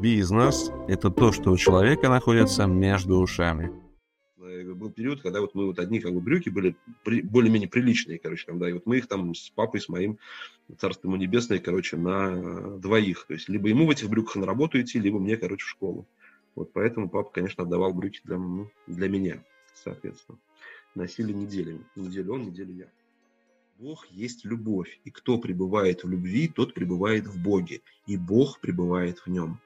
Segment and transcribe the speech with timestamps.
[0.00, 3.70] Бизнес– это то, что у человека находится между ушами.
[4.38, 8.46] Был период, когда вот мы вот одни как бы брюки были при, более-менее приличные, короче,
[8.46, 10.18] там, да, и вот мы их там с папой, с моим,
[10.78, 13.26] царство ему небесное, короче, на двоих.
[13.26, 16.06] То есть, либо ему в этих брюках на работу идти, либо мне, короче, в школу.
[16.54, 18.40] Вот поэтому папа, конечно, отдавал брюки для,
[18.86, 19.44] для меня,
[19.74, 20.38] соответственно.
[20.94, 21.84] Носили неделями.
[21.94, 22.86] Неделю он, неделю я.
[23.78, 29.18] Бог есть любовь, и кто пребывает в любви, тот пребывает в Боге, и Бог пребывает
[29.20, 29.58] в нем.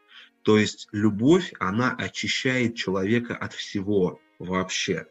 [0.45, 5.07] То есть любовь, она очищает человека от всего вообще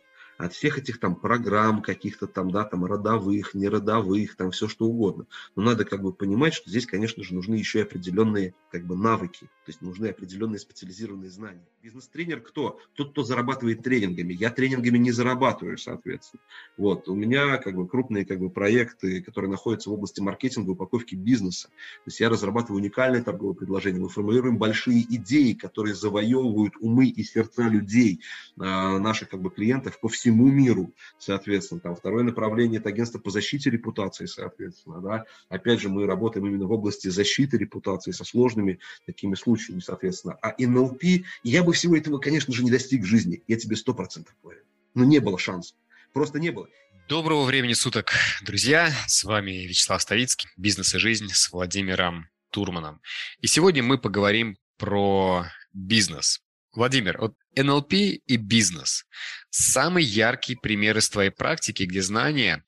[0.46, 5.26] от всех этих там программ каких-то там, да, там родовых, неродовых, там все что угодно.
[5.56, 8.96] Но надо как бы понимать, что здесь, конечно же, нужны еще и определенные как бы
[8.96, 11.66] навыки, то есть нужны определенные специализированные знания.
[11.82, 12.80] Бизнес-тренер кто?
[12.96, 14.34] Тот, кто зарабатывает тренингами.
[14.34, 16.42] Я тренингами не зарабатываю, соответственно.
[16.78, 21.16] Вот, у меня как бы крупные как бы проекты, которые находятся в области маркетинга, упаковки
[21.16, 21.68] бизнеса.
[21.68, 27.24] То есть я разрабатываю уникальные торговые предложения, мы формулируем большие идеи, которые завоевывают умы и
[27.24, 28.22] сердца людей,
[28.60, 31.80] а, наших как бы клиентов по всему всему миру, соответственно.
[31.80, 35.02] Там второе направление– это агентство по защите репутации, соответственно.
[35.02, 35.26] Да.
[35.50, 40.38] Опять же, мы работаем именно в области защиты репутации со сложными такими случаями, соответственно.
[40.42, 41.04] А НЛП,
[41.44, 44.62] я бы всего этого, конечно же, не достиг в жизни, я тебе сто процентов говорю.
[44.96, 45.76] Но не было шансов,
[46.14, 46.68] просто не было.
[47.08, 48.92] Доброго времени суток, друзья!
[49.08, 53.02] С вами Вячеслав Ставицкий, «Бизнес и жизнь» с Владимиром Турманом.
[53.40, 56.40] И сегодня мы поговорим про бизнес.
[56.74, 59.06] Владимир, вот НЛП и бизнес–
[59.54, 62.64] самый яркий пример из твоей практики, где знания,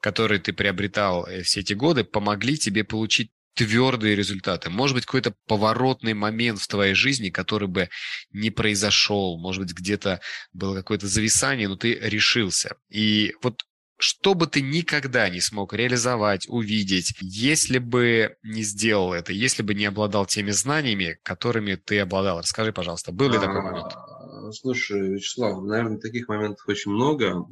[0.00, 4.70] которые ты приобретал э, все эти годы, помогли тебе получить твердые результаты.
[4.70, 7.88] Может быть, какой-то поворотный момент в твоей жизни, который бы
[8.30, 9.36] не произошел.
[9.36, 10.20] Может быть, где-то
[10.52, 12.76] было какое-то зависание, но ты решился.
[12.88, 13.64] И вот
[13.98, 19.74] что бы ты никогда не смог реализовать, увидеть, если бы не сделал это, если бы
[19.74, 22.38] не обладал теми знаниями, которыми ты обладал?
[22.38, 23.92] Расскажи, пожалуйста, был ли такой момент?
[24.38, 27.44] А, слушай, Вячеслав, наверное, таких моментов очень много.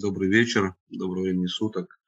[0.00, 1.98] Добрый вечер, доброго времени суток.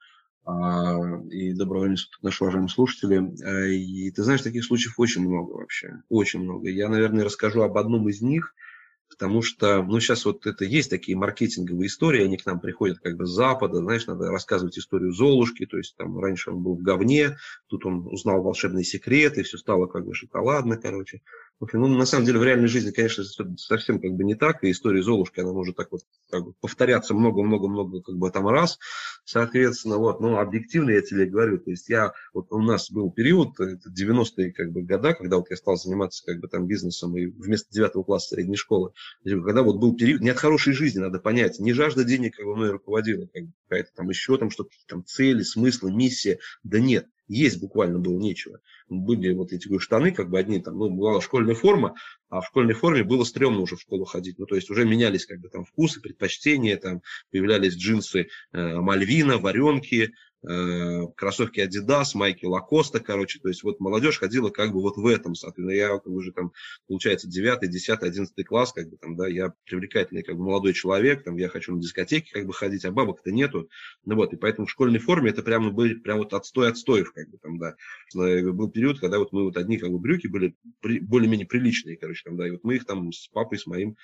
[0.44, 0.98] А,
[1.30, 3.32] и доброго времени суток наши уважаемые слушатели.
[3.44, 6.02] А, и ты знаешь, таких случаев очень много вообще.
[6.08, 6.68] Очень много.
[6.68, 8.54] Я, наверное, расскажу об одном из них–
[9.10, 13.16] Потому что, ну, сейчас вот это есть такие маркетинговые истории, они к нам приходят как
[13.16, 16.82] бы с Запада, знаешь, надо рассказывать историю Золушки, то есть там раньше он был в
[16.82, 17.36] говне,
[17.66, 21.22] тут он узнал волшебные секреты, все стало как бы шоколадно, короче.
[21.60, 23.22] Ну, на самом деле, в реальной жизни, конечно,
[23.58, 26.00] совсем как бы не так, и история Золушки, она может так вот
[26.30, 28.78] как бы повторяться много-много-много как бы там раз,
[29.24, 33.60] соответственно, вот, но объективно я тебе говорю, то есть я, вот у нас был период,
[33.60, 37.26] это 90-е как бы года, когда вот я стал заниматься как бы там бизнесом и
[37.26, 38.92] вместо 9 класса средней школы,
[39.22, 42.56] когда вот был период, не от хорошей жизни, надо понять, не жажда денег как бы
[42.56, 47.06] мной руководила, как бы, какая-то там еще там что-то, там цели, смыслы, миссия, да нет,
[47.30, 48.60] есть буквально было нечего.
[48.88, 51.94] Были вот эти штаны, как бы одни там, ну, была школьная форма,
[52.28, 54.38] а в школьной форме было стрёмно уже в школу ходить.
[54.38, 59.38] Ну, то есть уже менялись как бы там вкусы, предпочтения, там появлялись джинсы э, Мальвина,
[59.38, 60.12] варенки,
[60.42, 65.34] кроссовки Adidas, майки Лакоста, короче, то есть вот молодежь ходила как бы вот в этом,
[65.34, 66.52] соответственно, я уже там,
[66.88, 71.24] получается, 9, 10, 11 класс, как бы там, да, я привлекательный как бы молодой человек,
[71.24, 73.68] там, я хочу на дискотеке как бы ходить, а бабок-то нету,
[74.06, 77.28] ну вот, и поэтому в школьной форме это прямо были прям вот отстой отстоев, как
[77.28, 77.74] бы там, да,
[78.14, 82.36] был период, когда вот мы вот одни как бы брюки были более-менее приличные, короче, там,
[82.38, 83.96] да, и вот мы их там с папой, с моим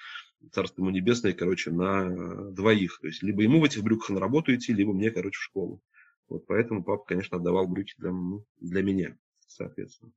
[0.52, 2.98] царство ему небесное, короче, на двоих.
[3.00, 5.80] То есть, либо ему в этих брюках на работу идти, либо мне, короче, в школу.
[6.28, 9.16] Вот поэтому папа, конечно, отдавал брюки для, ну, для меня,
[9.46, 10.12] соответственно.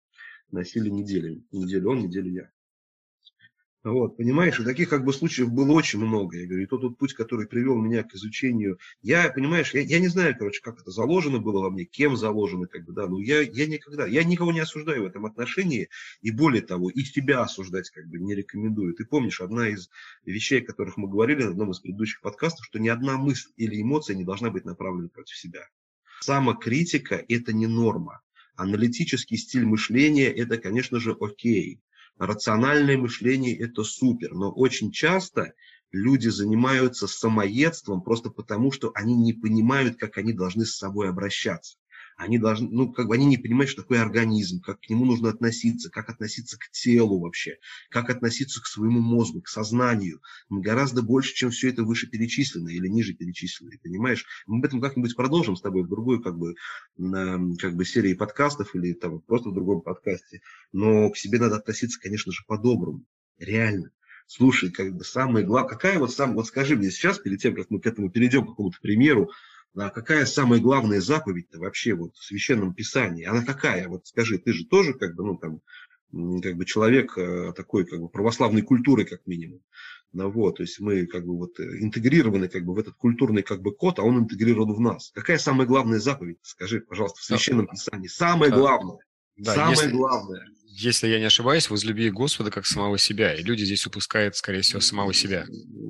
[0.51, 1.45] Носили неделями.
[1.51, 2.51] Неделю он, неделю я.
[3.81, 6.37] Вот, понимаешь, и таких как бы случаев было очень много.
[6.37, 9.99] Я говорю, и тот, тот путь, который привел меня к изучению, я, понимаешь, я, я
[9.99, 13.21] не знаю, короче, как это заложено было во мне, кем заложено, как бы, да, но
[13.21, 15.87] я, я никогда, я никого не осуждаю в этом отношении,
[16.21, 18.95] и более того, и себя осуждать как бы не рекомендую.
[18.95, 19.89] Ты помнишь, одна из
[20.25, 23.81] вещей, о которых мы говорили в одном из предыдущих подкастов, что ни одна мысль или
[23.81, 25.69] эмоция не должна быть направлена против себя.
[26.21, 28.21] Самокритика– это не норма.
[28.55, 31.79] Аналитический стиль мышления– это, конечно же, окей.
[32.17, 34.33] Рациональное мышление– это супер.
[34.33, 35.53] Но очень часто
[35.91, 41.77] люди занимаются самоедством просто потому, что они не понимают, как они должны с собой обращаться
[42.19, 45.29] они должны, ну, как бы они не понимают, что такое организм, как к нему нужно
[45.29, 47.57] относиться, как относиться к телу вообще,
[47.89, 50.21] как относиться к своему мозгу, к сознанию.
[50.49, 54.25] Мы гораздо больше, чем все это выше перечисленное или ниже перечисленное, понимаешь?
[54.47, 56.55] Мы об этом как-нибудь продолжим с тобой в другой, как бы,
[57.57, 60.41] как бы серии подкастов или там просто в другом подкасте.
[60.73, 63.05] Но к себе надо относиться, конечно же, по-доброму,
[63.37, 63.91] реально.
[64.27, 67.71] Слушай, как бы самое главное, какая вот сам, вот скажи мне сейчас, перед тем, как
[67.71, 69.31] мы к этому перейдем, к какому-то примеру,
[69.75, 73.25] а какая самая главная заповедь-то вообще вот в Священном Писании?
[73.25, 73.87] Она какая?
[73.87, 75.61] Вот скажи, ты же тоже как бы, ну там,
[76.41, 79.61] как бы человек э, такой как бы православной культуры как минимум.
[80.11, 83.61] Ну, вот, то есть мы как бы вот интегрированы как бы в этот культурный как
[83.61, 85.11] бы код, а он интегрирован в нас.
[85.13, 86.39] Какая самая главная заповедь?
[86.41, 88.07] Скажи, пожалуйста, в священном писании.
[88.07, 88.97] Самое главное.
[89.37, 90.47] Да, самое если, главное.
[90.81, 93.33] Если я не ошибаюсь, возлюби Господа как самого себя.
[93.35, 95.45] И люди здесь упускают, скорее всего, самого себя.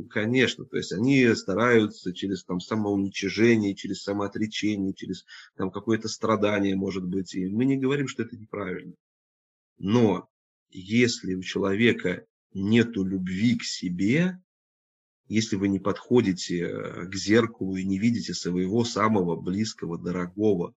[0.10, 0.66] Конечно.
[0.66, 5.26] То есть они стараются через там самоуничижение, через самоотречение, через
[5.56, 7.36] там какое-то страдание, может быть.
[7.36, 8.96] И мы не говорим, что это неправильно.
[9.78, 10.28] Но
[10.72, 12.26] если у человека
[12.56, 14.42] нету любви к себе,
[15.28, 20.74] если вы не подходите э, к зеркалу и не видите своего самого близкого, дорогого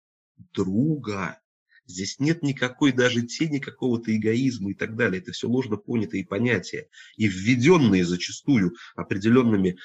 [0.52, 1.39] друга,
[1.90, 5.20] здесь нет никакой даже тени какого-то эгоизма и так далее.
[5.20, 9.78] Это все ложно понятые понятия и введенные зачастую определенными,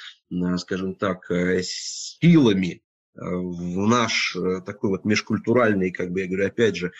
[0.57, 2.81] скажем так, э, силами
[3.15, 6.91] э, в наш такой вот межкультуральный, как бы я говорю, опять же,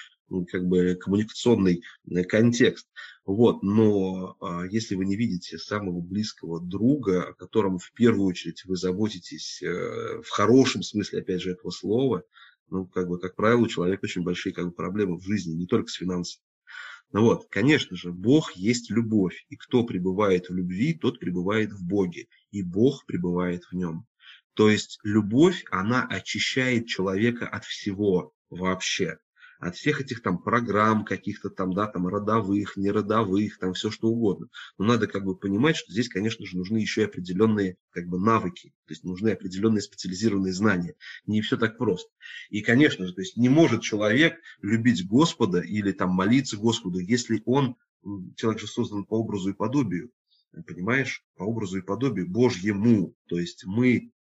[0.52, 1.84] как бы коммуникационный
[2.28, 2.88] контекст.
[3.26, 8.64] Вот, но а, если вы не видите самого близкого друга, о котором в первую очередь
[8.66, 12.24] вы заботитесь э, в хорошем смысле, опять же, этого слова,
[12.70, 15.68] ну, как бы, как правило, у человека очень большие как бы, проблемы в жизни, не
[15.68, 16.44] только с финансами.
[17.12, 21.86] Ну вот, конечно же, Бог есть любовь, и кто пребывает в любви, тот пребывает в
[21.86, 24.06] Боге, и Бог пребывает в нем.
[24.54, 29.18] То есть любовь, она очищает человека от всего вообще
[29.60, 34.48] от всех этих там программ каких-то там, да, там родовых, неродовых, там все что угодно.
[34.78, 38.20] Но надо как бы понимать, что здесь, конечно же, нужны еще и определенные как бы
[38.20, 40.96] навыки, то есть нужны определенные специализированные знания.
[41.26, 42.10] Не все так просто.
[42.50, 47.42] И, конечно же, то есть не может человек любить Господа или там молиться Господу, если
[47.46, 47.76] он,
[48.36, 50.12] человек же создан по образу и подобию,
[50.68, 54.12] понимаешь, по образу и подобию Божьему, то есть мы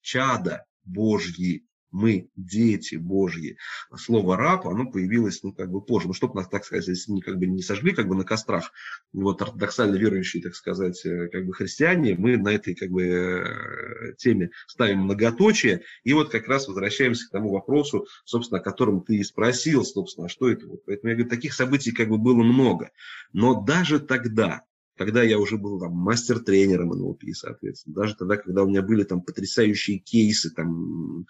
[0.00, 3.58] чада Божьи, мы дети Божьи.
[3.96, 6.08] Слово раб, оно появилось, ну, как бы позже.
[6.08, 8.72] Ну, чтобы нас, так сказать, не, как бы, не сожгли, как бы, на кострах,
[9.12, 14.14] вот, ортодоксально верующие, так сказать, э, как бы, христиане, мы на этой, как бы, э,
[14.18, 19.16] теме ставим многоточие, и вот как раз возвращаемся к тому вопросу, собственно, о котором ты
[19.16, 20.84] и спросил, собственно, что это вот.
[20.86, 22.90] Поэтому я говорю, таких событий, как бы, было много.
[23.32, 24.62] Но даже тогда,
[24.96, 29.20] когда я уже был там мастер-тренером НЛП, соответственно, даже тогда, когда у меня были там
[29.22, 31.26] потрясающие кейсы, там,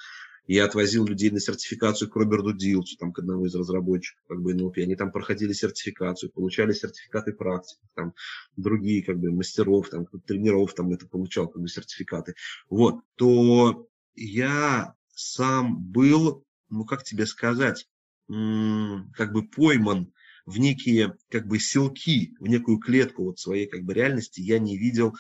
[0.46, 4.54] я отвозил людей на сертификацию к Роберту Дилчу, там, к одному из разработчиков как бы,
[4.54, 4.78] НЛП.
[4.78, 8.14] Они там проходили сертификацию, получали сертификаты практиков, там,
[8.56, 12.34] другие как бы, мастеров, там, тренеров там, это получал как бы, сертификаты.
[12.68, 17.86] Вот, то я сам был, ну как тебе сказать,
[18.28, 20.12] как бы пойман
[20.46, 24.76] в некие как бы селки, в некую клетку вот своей как бы реальности я не
[24.76, 25.14] видел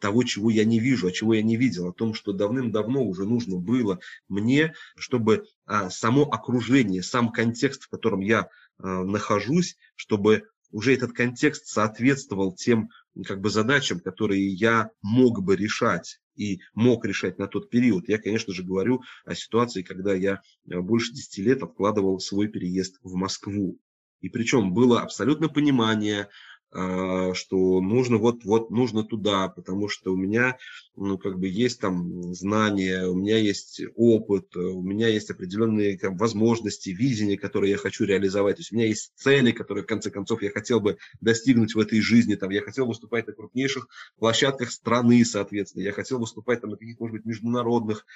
[0.00, 3.24] того, чего я не вижу, а чего я не видел, о том, что давным-давно уже
[3.24, 8.48] нужно было мне, чтобы а, само окружение, сам контекст, в котором я
[8.78, 12.90] а, нахожусь, чтобы уже этот контекст соответствовал тем
[13.26, 18.08] как бы задачам, которые я мог бы решать и мог решать на тот период.
[18.08, 20.40] Я, конечно же, говорю о ситуации, когда я
[20.70, 23.78] а, больше 10 лет откладывал свой переезд в Москву.
[24.20, 26.28] И причем было абсолютно понимание,
[26.72, 30.56] что нужно вот, вот нужно туда, потому что у меня,
[30.94, 36.16] ну, как бы есть там знания, у меня есть опыт, у меня есть определенные там,
[36.16, 40.10] возможности, видения, которые я хочу реализовать, то есть у меня есть цели, которые, в конце
[40.10, 44.70] концов, я хотел бы достигнуть в этой жизни, там, я хотел выступать на крупнейших площадках
[44.70, 48.06] страны, соответственно, я хотел выступать там на каких-то, может быть, международных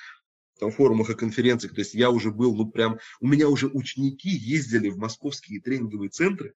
[0.61, 4.31] там, форумах и конференциях, то есть я уже был, ну, прям, у меня уже ученики
[4.31, 6.55] ездили в московские тренинговые центры,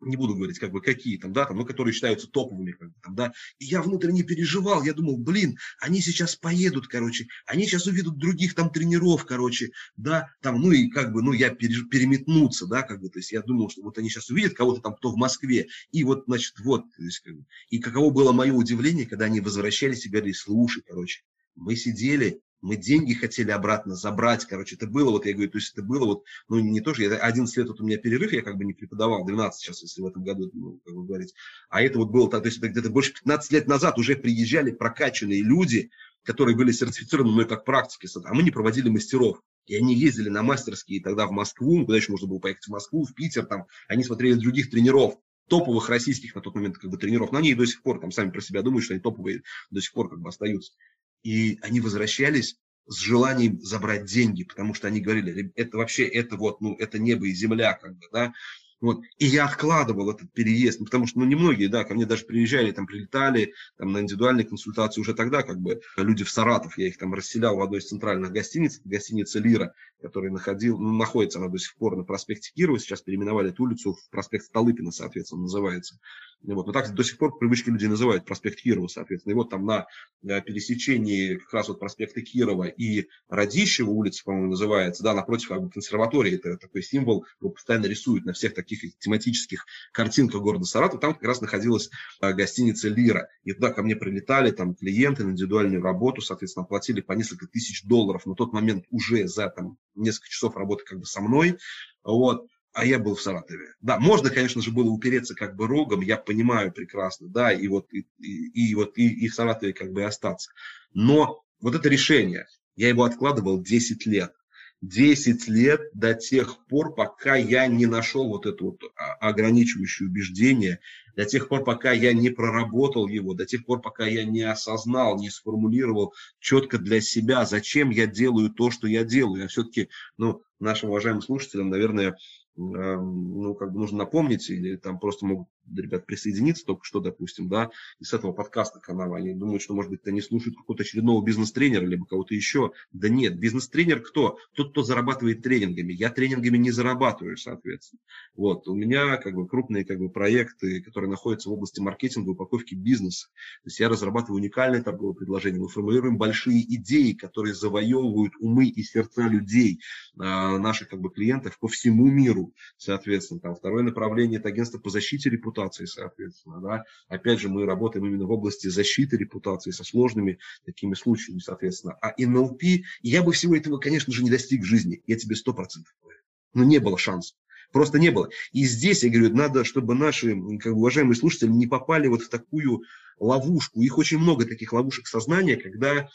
[0.00, 2.94] не буду говорить, как бы какие там, да, там, ну, которые считаются топовыми, как бы,
[3.02, 7.86] там, да, и я внутренне переживал, я думал, блин, они сейчас поедут, короче, они сейчас
[7.86, 12.66] увидят других там тренеров, короче, да, там, ну, и как бы, ну, я пере, переметнуться,
[12.66, 15.10] да, как бы, то есть я думал, что вот они сейчас увидят кого-то там, кто
[15.10, 19.06] в Москве, и вот, значит, вот, то есть, как бы, и каково было мое удивление,
[19.06, 21.22] когда они возвращались и говорили, слушай, короче,
[21.56, 25.72] мы сидели, мы деньги хотели обратно забрать, короче, это было, вот я говорю, то есть
[25.72, 28.42] это было вот, ну, не то, что я 11 лет вот у меня перерыв, я
[28.42, 31.34] как бы не преподавал, 12 сейчас, если в этом году, ну, как бы говорить,
[31.68, 35.42] а это вот было, то есть это где-то больше 15 лет назад уже приезжали прокачанные
[35.42, 35.90] люди,
[36.22, 39.40] которые были сертифицированы мной как практики, а мы не проводили мастеров.
[39.66, 43.04] И они ездили на мастерские тогда в Москву, куда еще можно было поехать в Москву,
[43.04, 45.14] в Питер, там, они смотрели других тренеров,
[45.50, 48.10] топовых российских на тот момент как бы тренеров, но они и до сих пор там
[48.12, 50.72] сами про себя думают, что они топовые до сих пор как бы остаются.
[51.22, 56.60] И они возвращались с желанием забрать деньги, потому что они говорили, это вообще, это вот,
[56.60, 58.32] ну, это небо и земля, как бы, да,
[58.80, 59.02] Вот.
[59.18, 62.72] И я откладывал этот переезд, ну, потому что, ну, немногие, да, ко мне даже приезжали,
[62.72, 66.96] там, прилетали, там, на индивидуальные консультации уже тогда, как бы, люди в Саратов, я их
[66.96, 71.58] там расселял в одной из центральных гостиниц, гостиница «Лира», которая находил, ну, находится она до
[71.58, 75.98] сих пор на проспекте Кирова, сейчас переименовали эту улицу в проспект Столыпина, соответственно, называется.
[76.42, 76.66] Вот.
[76.66, 79.32] Но так до сих пор привычки люди называют проспект Кирова, соответственно.
[79.32, 79.86] И вот там на
[80.22, 85.62] э, пересечении как раз вот проспекта Кирова и Радищева улица, по-моему, называется, да, напротив как
[85.62, 91.00] бы, консерватории, это такой символ, его постоянно рисуют на всех таких тематических картинках города Саратов,
[91.00, 91.90] там как раз находилась
[92.22, 93.28] э, гостиница «Лира».
[93.44, 97.84] И туда ко мне прилетали там клиенты на индивидуальную работу, соответственно, платили по несколько тысяч
[97.84, 101.58] долларов на тот момент уже за там несколько часов работы как бы со мной.
[102.02, 102.46] Вот
[102.80, 103.74] а я был в Саратове.
[103.82, 107.92] Да, можно, конечно же, было упереться как бы рогом, я понимаю прекрасно, да, и вот
[107.92, 110.50] и, и, и вот и, и в Саратове как бы остаться.
[110.94, 112.46] Но вот это решение,
[112.76, 114.32] я его откладывал 10 лет.
[114.80, 118.80] 10 лет до тех пор, пока я не нашел вот это вот
[119.20, 120.80] ограничивающее убеждение,
[121.16, 125.18] до тех пор, пока я не проработал его, до тех пор, пока я не осознал,
[125.18, 129.42] не сформулировал четко для себя, зачем я делаю то, что я делаю.
[129.42, 132.16] Я все-таки, ну, нашим уважаемым слушателям, наверное,
[132.56, 137.70] ну, как бы нужно напомнить, или там просто могут ребят присоединиться только что, допустим, да,
[137.98, 139.16] из этого подкаста канала.
[139.16, 142.72] Они думают, что, может быть, они слушают какого-то очередного бизнес-тренера, либо кого-то еще.
[142.92, 144.38] Да нет, бизнес-тренер кто?
[144.54, 145.92] Тот, кто зарабатывает тренингами.
[145.92, 148.00] Я тренингами не зарабатываю, соответственно.
[148.34, 152.74] Вот, у меня как бы крупные как бы проекты, которые находятся в области маркетинга, упаковки
[152.74, 153.28] бизнеса.
[153.62, 158.82] То есть я разрабатываю уникальные торговые предложения, мы формулируем большие идеи, которые завоевывают умы и
[158.82, 159.80] сердца людей,
[160.18, 163.40] а, наших как бы клиентов по всему миру, соответственно.
[163.40, 166.60] Там второе направление– это агентство по защите репутации, соответственно.
[166.60, 166.84] Да.
[167.08, 171.94] Опять же, мы работаем именно в области защиты репутации со сложными такими случаями, соответственно.
[172.00, 172.62] А НЛП,
[173.02, 176.20] я бы всего этого, конечно же, не достиг в жизни, я тебе сто процентов говорю.
[176.54, 177.36] Но не было шансов.
[177.72, 178.28] Просто не было.
[178.52, 182.28] И здесь, я говорю, надо, чтобы наши как бы, уважаемые слушатели не попали вот в
[182.28, 182.82] такую
[183.18, 183.80] ловушку.
[183.80, 186.08] Их очень много таких ловушек сознания, когда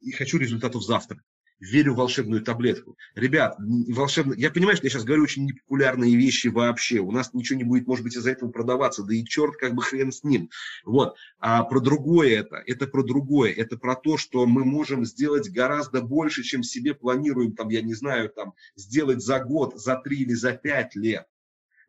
[0.00, 1.20] и хочу результатов завтра
[1.60, 2.96] верю в волшебную таблетку.
[3.14, 4.34] Ребят, волшебно...
[4.34, 6.98] я понимаю, что я сейчас говорю очень непопулярные вещи вообще.
[6.98, 9.02] У нас ничего не будет, может быть, из-за этого продаваться.
[9.02, 10.50] Да и черт, как бы хрен с ним.
[10.84, 11.16] Вот.
[11.38, 12.62] А про другое это.
[12.66, 13.52] Это про другое.
[13.52, 17.94] Это про то, что мы можем сделать гораздо больше, чем себе планируем, там, я не
[17.94, 21.26] знаю, там, сделать за год, за три или за пять лет.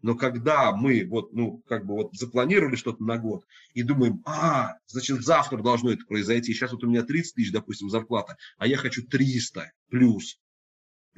[0.01, 4.75] Но когда мы вот, ну, как бы вот запланировали что-то на год и думаем, а,
[4.85, 8.77] значит, завтра должно это произойти, сейчас вот у меня 30 тысяч, допустим, зарплата, а я
[8.77, 10.39] хочу 300 плюс,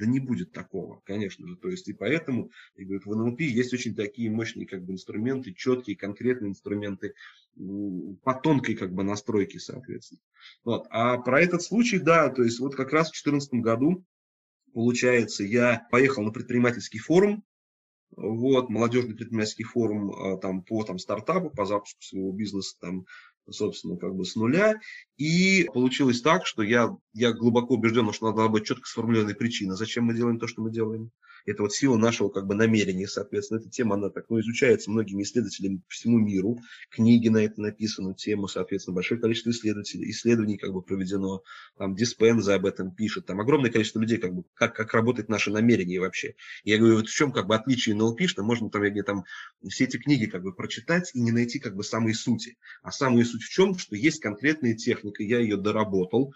[0.00, 1.56] да не будет такого, конечно же.
[1.56, 5.52] То есть и поэтому я говорю, в НЛП есть очень такие мощные как бы, инструменты,
[5.52, 7.14] четкие, конкретные инструменты
[8.22, 10.20] по тонкой как бы настройке, соответственно.
[10.64, 10.86] Вот.
[10.88, 14.04] А про этот случай, да, то есть вот как раз в 2014 году,
[14.72, 17.44] получается, я поехал на предпринимательский форум,
[18.16, 23.06] вот, молодежный предпринимательский форум а, там, по там, стартапу, по запуску своего бизнеса, там,
[23.48, 24.80] собственно, как бы с нуля.
[25.16, 30.04] И получилось так, что я, я глубоко убежден, что надо быть четко сформулированной причина, зачем
[30.04, 31.10] мы делаем то, что мы делаем.
[31.46, 33.58] Это вот сила нашего как бы намерения, соответственно.
[33.58, 36.58] Эта тема, она так, ну, изучается многими исследователями по всему миру.
[36.90, 41.42] Книги на это написаны, тему, соответственно, большое количество исследователей, исследований как бы проведено.
[41.76, 43.26] Там Диспенза об этом пишет.
[43.26, 46.34] Там огромное количество людей, как бы, как, как работает наше намерение вообще.
[46.64, 49.24] Я говорю, вот в чем как бы отличие НЛП, что можно там, я говорю, там
[49.68, 52.56] все эти книги как бы прочитать и не найти как бы самые сути.
[52.82, 56.32] А самая суть в чем, что есть конкретная техника, я ее доработал,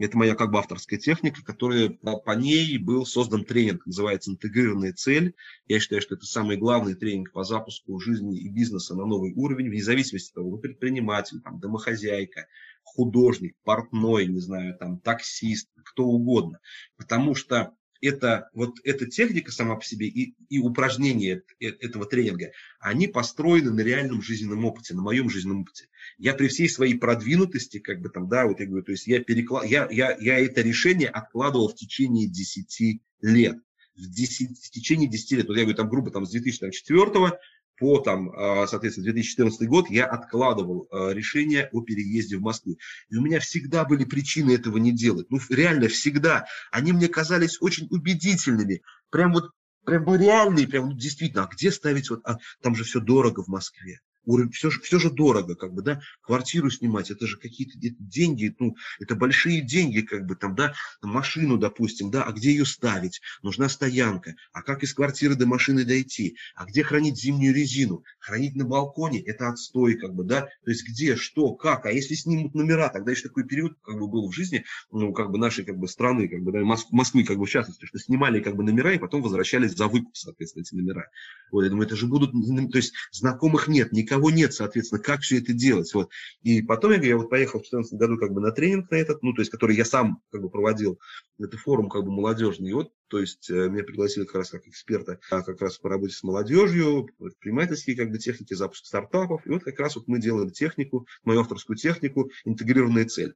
[0.00, 5.34] это моя как бы авторская техника, которая по ней был создан тренинг, называется «Интегрированная цель».
[5.66, 9.68] Я считаю, что это самый главный тренинг по запуску жизни и бизнеса на новый уровень,
[9.68, 12.46] вне зависимости от того, вы предприниматель, там, домохозяйка,
[12.82, 16.60] художник, портной, не знаю, там, таксист, кто угодно.
[16.96, 22.52] Потому что это, вот эта техника сама по себе и, и упражнения э, этого тренинга,
[22.78, 25.88] они построены на реальном жизненном опыте, на моем жизненном опыте.
[26.18, 29.20] Я при всей своей продвинутости, как бы там, да, вот я говорю, то есть я,
[29.20, 29.66] переклад...
[29.66, 33.58] я, я, я это решение откладывал в течение 10 лет.
[33.96, 37.38] В, 10, в течение 10 лет, вот я говорю, там грубо там, с 2004
[37.76, 42.78] по, там, а, соответственно, 2014 год я откладывал а, решение о переезде в Москву.
[43.10, 45.26] И у меня всегда были причины этого не делать.
[45.30, 46.46] Ну, реально, всегда.
[46.70, 48.82] Они мне казались очень убедительными.
[49.10, 49.50] Прям вот,
[49.84, 53.42] прям ну, реальные, прям ну, действительно, а где ставить вот, а, там же все дорого
[53.42, 54.00] в Москве.
[54.26, 58.54] Уровень, все же, все же дорого, как бы, да, квартиру снимать, это же какие-то деньги,
[58.58, 63.20] ну, это большие деньги, как бы, там, да, машину, допустим, да, а где ее ставить?
[63.42, 66.36] Нужна стоянка, а как из квартиры до машины дойти?
[66.54, 68.04] А где хранить зимнюю резину?
[68.18, 72.14] Хранить на балконе– это отстой, как бы, да, то есть где, что, как, а если
[72.14, 75.64] снимут номера, тогда еще такой период, как бы, был в жизни, ну, как бы, нашей,
[75.64, 78.62] как бы, страны, как бы, да, Москвы, как бы, в частности, что снимали, как бы,
[78.62, 81.10] номера и потом возвращались за выкуп, соответственно, эти номера.
[81.50, 85.38] Вот, я думаю, это же будут, то есть знакомых нет, никого нет, соответственно, как все
[85.38, 86.10] это делать, вот.
[86.42, 89.22] И потом я, я вот поехал в 2014 году, как бы, на тренинг на этот,
[89.22, 90.98] ну, то есть, который я сам, как бы, проводил,
[91.38, 94.66] это форум, как бы, молодежный, и вот, то есть, э, меня пригласили как раз как
[94.66, 99.50] эксперта, а как раз по работе с молодежью, предпринимательские, как бы, техники, запуск стартапов, и
[99.50, 103.34] вот как раз вот мы делали технику, мою авторскую технику, интегрированная цель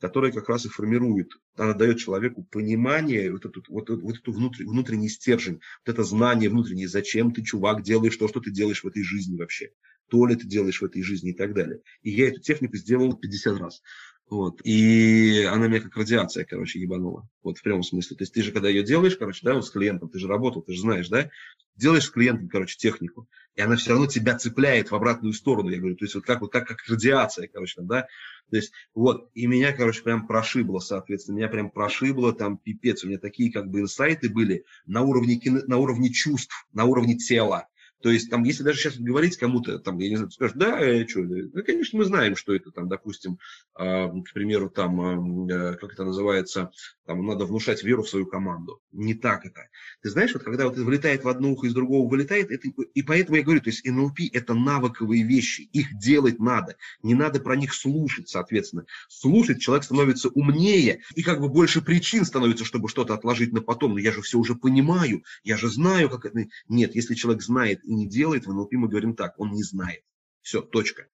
[0.00, 4.64] которая как раз и формирует, она дает человеку понимание, вот, эту, вот, вот эту внутрь,
[4.64, 8.86] внутренний стержень, вот это знание внутреннее, зачем ты, чувак, делаешь то, что ты делаешь в
[8.86, 9.70] этой жизни вообще,
[10.08, 11.80] то ли ты делаешь в этой жизни и так далее.
[12.02, 13.82] И я эту технику сделал 50 раз.
[14.30, 14.60] Вот.
[14.62, 17.26] И она меня как радиация, короче, ебанула.
[17.42, 18.16] Вот в прямом смысле.
[18.16, 20.60] То есть ты же, когда ее делаешь, короче, да, вот с клиентом, ты же работал,
[20.60, 21.30] ты же знаешь, да,
[21.78, 25.78] делаешь с клиентом, короче, технику, и она все равно тебя цепляет в обратную сторону, я
[25.78, 28.02] говорю, то есть вот как, вот как, как радиация, короче, да,
[28.50, 33.08] то есть вот, и меня, короче, прям прошибло, соответственно, меня прям прошибло, там, пипец, у
[33.08, 37.68] меня такие, как бы, инсайты были на уровне, кино, на уровне чувств, на уровне тела,
[38.00, 41.06] то есть, там, если даже сейчас говорить кому-то, там, я не знаю, скажешь, да, э,
[41.06, 43.38] что, ну, конечно, мы знаем, что это, там, допустим,
[43.78, 46.70] э, к примеру, там, э, как это называется,
[47.06, 48.80] там, надо внушать веру в свою команду.
[48.92, 49.62] Не так это.
[50.02, 53.02] Ты знаешь, вот когда вот это вылетает в одно ухо, из другого вылетает, это, и
[53.02, 57.56] поэтому я говорю, то есть НЛП– это навыковые вещи, их делать надо, не надо про
[57.56, 58.84] них слушать, соответственно.
[59.08, 63.94] Слушать человек становится умнее, и как бы больше причин становится, чтобы что-то отложить на потом,
[63.94, 66.46] но я же все уже понимаю, я же знаю, как это...
[66.68, 70.02] Нет, если человек знает и не делает, в НЛП мы говорим так, он не знает.
[70.42, 71.08] Все, точка.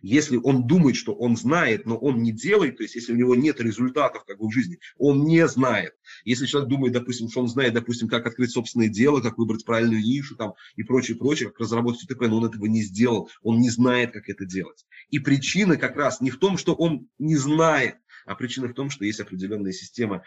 [0.00, 3.36] Если он думает, что он знает, но он не делает, то есть если у него
[3.36, 5.92] нет результатов как бы в жизни, он не знает.
[6.24, 10.02] Если человек думает, допустим, что он знает, допустим, как открыть собственное дело, как выбрать правильную
[10.02, 13.70] нишу там, и прочее, прочее, как разработать ТП, но он этого не сделал, он не
[13.70, 14.84] знает, как это делать.
[15.10, 17.94] И причина как раз не в том, что он не знает,
[18.26, 20.22] а причина в том, что есть определенная система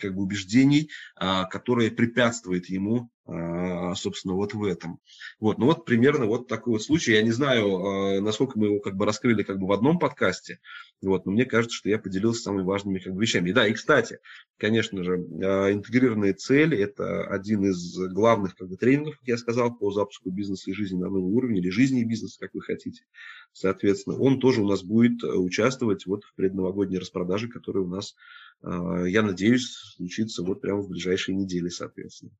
[0.00, 5.00] как бы, убеждений, а, которая препятствует ему а, собственно, вот в этом.
[5.38, 7.12] Вот, ну вот примерно вот такой вот случай.
[7.12, 10.60] Я не знаю, а, насколько мы его как бы раскрыли как бы в одном подкасте,
[11.00, 13.50] вот, но мне кажется, что я поделился самыми важными как бы вещами.
[13.50, 14.18] И да, и кстати,
[14.56, 19.90] конечно же, интегрированные цели– это один из главных как бы тренингов, как я сказал, по
[19.90, 23.04] запуску бизнеса и жизни на новый уровень, или жизни и бизнеса, как вы хотите.
[23.52, 28.14] Соответственно, он тоже у нас будет э, участвовать вот в предновогодней распродаже, которая у нас,
[28.60, 32.32] я надеюсь, случится вот прямо в ближайшие недели, соответственно.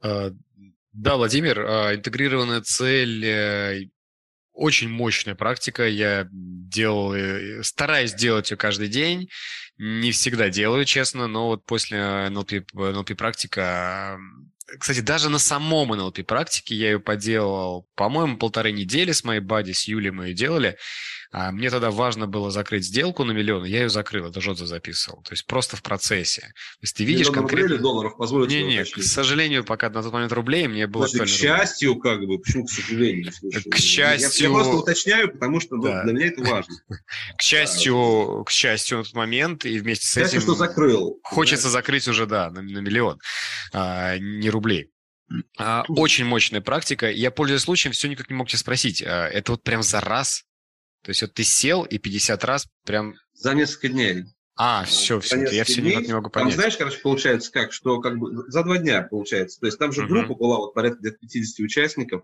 [0.00, 0.30] А,
[0.92, 3.88] да, Владимир, а, интегрированная цель э,
[4.54, 5.86] очень мощная практика.
[5.86, 9.28] Я делал, э, стараюсь делать ее каждый день.
[9.76, 14.18] Не всегда делаю, честно, но вот после NLP, NLP практика
[14.78, 19.72] кстати, даже на самом NLP практике я ее поделал, по-моему, полторы недели с моей бади,
[19.72, 20.78] с Юлей мы ее делали.
[21.36, 25.20] А мне тогда важно было закрыть сделку на миллион, я ее закрыл, это Жодзе записывал.
[25.24, 26.42] То есть просто в процессе.
[26.42, 27.70] То есть ты видишь конкретно...
[27.70, 31.24] Рублей долларов позволит Не, не, к сожалению, пока на тот момент рублей мне было Подожди,
[31.24, 32.02] К счастью, рублей.
[32.02, 33.32] как бы, почему к сожалению?
[33.32, 34.44] Слушай, к счастью...
[34.44, 36.04] Я, я просто уточняю, потому что ну, да.
[36.04, 36.72] для меня это важно.
[37.36, 40.40] К счастью, к счастью, на тот момент, и вместе с этим...
[40.40, 41.18] что закрыл.
[41.24, 43.18] Хочется закрыть уже, да, на, на миллион,
[43.72, 44.92] а, не рублей.
[45.58, 47.10] А, очень мощная практика.
[47.10, 49.02] Я, пользуясь случаем, все никак не мог тебя спросить.
[49.02, 50.44] А, это вот прям за раз?
[51.04, 53.14] То есть вот ты сел и 50 раз прям...
[53.34, 54.24] За несколько дней.
[54.56, 56.50] А, все, все, я все никак не могу понять.
[56.50, 59.60] Там, знаешь, короче, получается как, что как бы за два дня получается.
[59.60, 60.08] То есть там же uh-huh.
[60.08, 62.22] группа была вот порядка где-то 50 участников.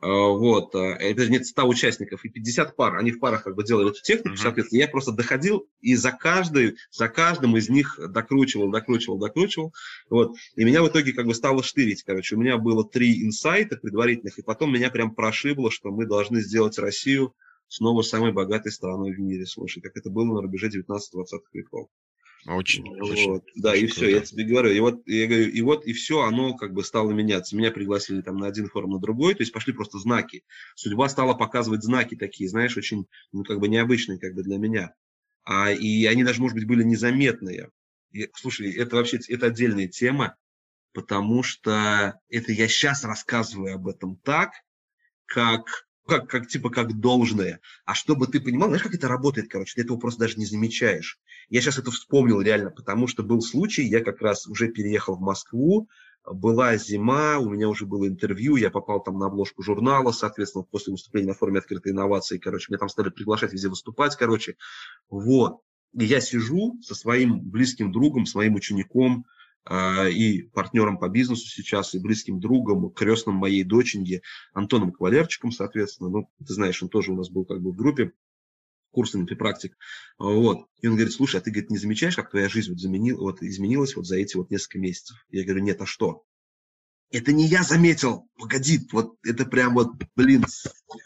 [0.00, 3.64] Э, вот, э, это нет 100 участников и 50 пар, они в парах как бы
[3.64, 4.42] делали эту технику, uh-huh.
[4.42, 9.72] соответственно, я просто доходил и за каждый, за каждым из них докручивал, докручивал, докручивал,
[10.10, 13.76] вот, и меня в итоге как бы стало штырить, короче, у меня было три инсайта
[13.76, 17.34] предварительных, и потом меня прям прошибло, что мы должны сделать Россию
[17.74, 20.98] снова самой богатой страной в мире, слушай, как это было на рубеже 19-20
[21.52, 21.88] веков.
[22.46, 25.62] Очень, вот, очень Да, очень и все, я тебе говорю, и вот, я говорю, и
[25.62, 27.56] вот, и все, оно как бы стало меняться.
[27.56, 30.44] Меня пригласили там на один форум, на другой, то есть пошли просто знаки.
[30.76, 34.94] Судьба стала показывать знаки такие, знаешь, очень, ну, как бы необычные, как бы для меня.
[35.42, 37.70] А, и они даже, может быть, были незаметные.
[38.12, 40.36] И, слушай, это вообще, это отдельная тема,
[40.92, 44.52] потому что это я сейчас рассказываю об этом так,
[45.26, 47.60] как как, как типа как должное.
[47.84, 51.18] А чтобы ты понимал, знаешь, как это работает, короче, ты этого просто даже не замечаешь.
[51.48, 55.20] Я сейчас это вспомнил реально, потому что был случай, я как раз уже переехал в
[55.20, 55.88] Москву,
[56.26, 60.92] была зима, у меня уже было интервью, я попал там на обложку журнала, соответственно, после
[60.92, 64.56] выступления на форуме открытой инновации, короче, меня там стали приглашать везде выступать, короче,
[65.10, 65.60] вот.
[65.98, 69.26] И я сижу со своим близким другом, с моим учеником,
[69.70, 74.22] и партнером по бизнесу сейчас, и близким другом, крестным моей доченьки
[74.52, 76.10] Антоном Кавалерчиком, соответственно.
[76.10, 78.12] Ну, ты знаешь, он тоже у нас был как бы в группе
[78.94, 79.76] курсами при практик.
[80.18, 80.66] Вот.
[80.80, 83.42] И он говорит, слушай, а ты, говорит, не замечаешь, как твоя жизнь вот, заменил, вот
[83.42, 85.16] изменилась вот за эти вот несколько месяцев?
[85.28, 86.24] Я говорю, нет, а что?
[87.10, 90.44] Это не я заметил, погоди, вот это прям вот, блин,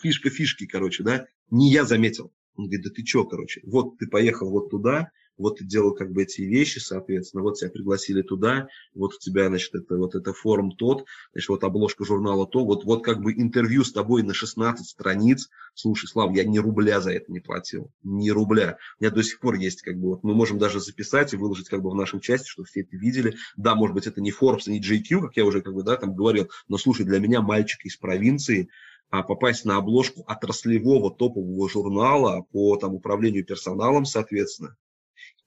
[0.00, 2.32] фишка фишки, короче, да, не я заметил.
[2.54, 6.12] Он говорит, да ты что, короче, вот ты поехал вот туда, вот ты делал как
[6.12, 10.32] бы эти вещи, соответственно, вот тебя пригласили туда, вот у тебя, значит, это, вот это
[10.32, 14.34] форум тот, значит, вот обложка журнала то, вот, вот как бы интервью с тобой на
[14.34, 18.78] 16 страниц, слушай, Слав, я ни рубля за это не платил, ни рубля.
[18.98, 21.68] У меня до сих пор есть, как бы, вот мы можем даже записать и выложить
[21.68, 23.36] как бы в нашем части, чтобы все это видели.
[23.56, 26.14] Да, может быть, это не Forbes, не JQ, как я уже как бы, да, там
[26.14, 28.68] говорил, но слушай, для меня мальчик из провинции,
[29.10, 34.76] а попасть на обложку отраслевого топового журнала по там, управлению персоналом, соответственно,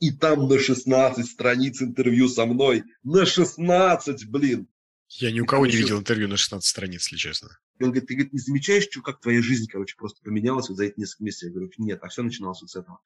[0.01, 2.83] и там на 16 страниц интервью со мной.
[3.03, 4.67] На 16, блин.
[5.07, 7.59] Я ни у кого не видел интервью на 16 страниц, если честно.
[7.79, 10.77] И он говорит, ты говорит, не замечаешь, что, как твоя жизнь, короче, просто поменялась вот
[10.77, 11.49] за эти несколько месяцев?
[11.49, 12.99] Я говорю, нет, а все начиналось вот с этого.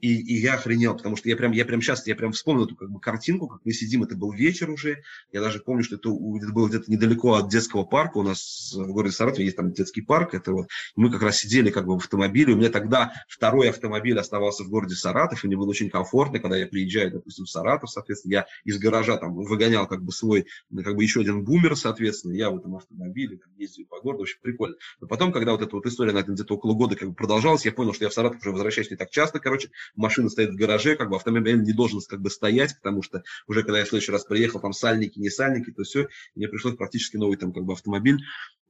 [0.00, 2.76] И, и я охренел, потому что я прям, я прям сейчас, я прям вспомнил эту
[2.76, 5.02] как бы картинку, как мы сидим, это был вечер уже,
[5.32, 8.92] я даже помню, что это, это было где-то недалеко от детского парка, у нас в
[8.92, 11.98] городе Саратове есть там детский парк, это вот, мы как раз сидели как бы в
[11.98, 16.38] автомобиле, у меня тогда второй автомобиль оставался в городе Саратов, и мне было очень комфортно,
[16.38, 20.46] когда я приезжаю, допустим, в Саратов, соответственно, я из гаража там выгонял как бы свой,
[20.84, 24.40] как бы еще один бумер, соответственно, я в этом автомобиле там, ездил по городу, очень
[24.42, 24.76] прикольно.
[25.00, 27.72] Но потом, когда вот эта вот история, наверное, где-то около года как бы продолжалась, я
[27.72, 30.96] понял, что я в Саратов уже возвращаюсь не так часто, короче, машина стоит в гараже,
[30.96, 34.12] как бы автомобиль не должен как бы стоять, потому что уже когда я в следующий
[34.12, 37.72] раз приехал, там сальники, не сальники, то все, мне пришлось практически новый там как бы
[37.72, 38.22] автомобиль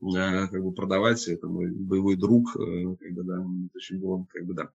[0.02, 4.44] э, как бы продавать, это мой боевой друг, э, как бы, да, очень было, как
[4.44, 4.70] бы, да.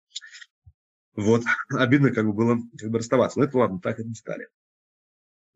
[1.14, 4.48] Вот, обидно как бы было как бы расставаться, но это ладно, так не стали.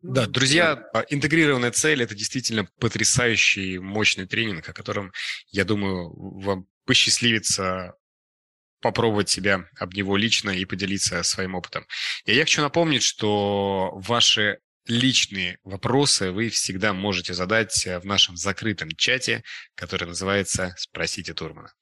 [0.03, 5.13] Да, друзья, интегрированная цель– это действительно потрясающий, мощный тренинг, о котором,
[5.51, 7.95] я думаю, вам посчастливится
[8.81, 11.87] попробовать себя об него лично и поделиться своим опытом.
[12.25, 18.91] И я хочу напомнить, что ваши личные вопросы вы всегда можете задать в нашем закрытом
[18.91, 19.43] чате,
[19.75, 21.73] который называется «Спросите Турмана».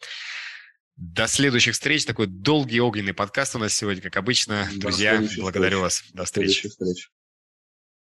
[0.96, 2.04] До следующих встреч.
[2.04, 4.68] Такой долгий огненный подкаст у нас сегодня, как обычно.
[4.74, 6.02] До Друзья, благодарю вас.
[6.12, 6.68] До встречи.